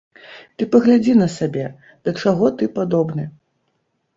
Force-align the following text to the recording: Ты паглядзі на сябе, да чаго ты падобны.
Ты 0.61 0.67
паглядзі 0.75 1.13
на 1.19 1.27
сябе, 1.35 1.65
да 2.09 2.15
чаго 2.25 2.51
ты 2.63 2.71
падобны. 2.79 3.29